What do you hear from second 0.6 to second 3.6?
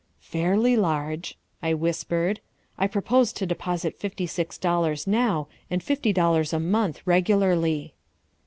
large," I whispered. "I propose to